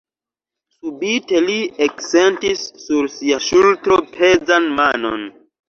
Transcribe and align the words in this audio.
Subite 0.77 1.41
li 1.49 1.57
eksentis 1.87 2.65
sur 2.87 3.11
sia 3.19 3.39
ŝultro 3.51 4.01
pezan 4.19 4.69
manon. 4.83 5.31